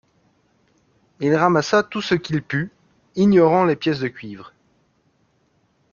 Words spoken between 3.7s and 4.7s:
pièces de cuivre